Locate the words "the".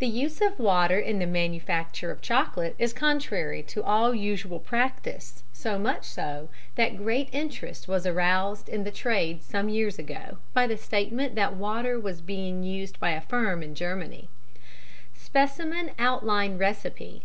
0.00-0.08, 1.20-1.24, 8.82-8.90, 10.66-10.76